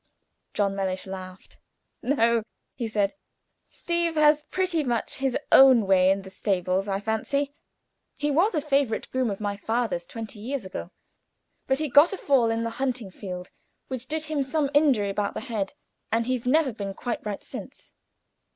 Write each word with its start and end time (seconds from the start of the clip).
John 0.55 0.75
Mellish 0.75 1.05
laughed. 1.05 1.59
"No," 2.01 2.41
he 2.73 2.87
said; 2.87 3.13
"Steeve 3.69 4.15
has 4.15 4.41
pretty 4.49 4.83
much 4.83 5.17
his 5.17 5.37
own 5.51 5.85
way 5.85 6.09
in 6.09 6.23
the 6.23 6.31
stables, 6.31 6.87
I 6.87 6.99
fancy. 6.99 7.53
He 8.15 8.31
was 8.31 8.55
a 8.55 8.61
favorite 8.61 9.11
groom 9.11 9.29
of 9.29 9.39
my 9.39 9.55
father's 9.55 10.07
twenty 10.07 10.39
years 10.39 10.65
ago; 10.65 10.89
but 11.67 11.77
he 11.77 11.87
got 11.87 12.13
a 12.13 12.17
fall 12.17 12.49
in 12.49 12.63
the 12.63 12.71
hunting 12.81 13.11
field, 13.11 13.51
which 13.89 14.07
did 14.07 14.23
him 14.23 14.41
some 14.41 14.71
injury 14.73 15.11
about 15.11 15.35
the 15.35 15.41
head, 15.41 15.75
and 16.11 16.25
he's 16.25 16.47
never 16.47 16.73
been 16.73 16.95
quite 16.95 17.23
right 17.23 17.43
since. 17.43 17.93